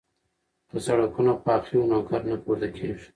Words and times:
که 0.69 0.77
سړکونه 0.87 1.33
پاخه 1.43 1.71
وي 1.77 1.85
نو 1.91 1.97
ګرد 2.07 2.25
نه 2.31 2.37
پورته 2.43 2.67
کیږي. 2.75 3.05